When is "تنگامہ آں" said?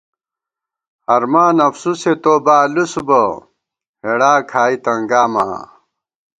4.85-5.65